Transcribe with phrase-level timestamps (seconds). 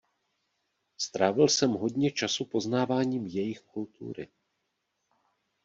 [0.97, 4.29] Strávil jsem hodně času poznáváním jejich kultury.